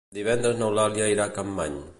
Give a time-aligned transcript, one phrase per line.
[0.17, 1.81] Divendres n'Eulàlia irà a Capmany.